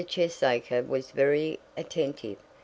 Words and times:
Cheesacre 0.03 0.87
was 0.87 1.11
very 1.11 1.59
attentive. 1.77 2.37